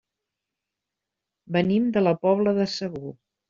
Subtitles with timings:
[1.59, 3.17] Venim de la Pobla de Segur.